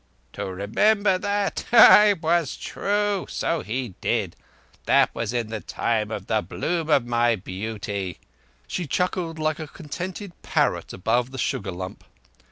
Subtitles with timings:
[0.33, 1.65] "To remember that!
[1.71, 3.27] It was true.
[3.29, 4.35] So he did.
[4.85, 8.17] That was in the time of the bloom of my beauty."
[8.67, 12.03] She chuckled like a contented parrot above the sugar lump.